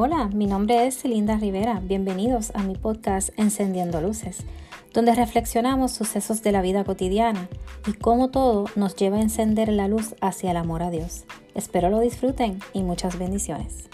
[0.00, 1.80] Hola, mi nombre es Celinda Rivera.
[1.82, 4.44] Bienvenidos a mi podcast Encendiendo Luces,
[4.94, 7.48] donde reflexionamos sucesos de la vida cotidiana
[7.84, 11.24] y cómo todo nos lleva a encender la luz hacia el amor a Dios.
[11.56, 13.88] Espero lo disfruten y muchas bendiciones.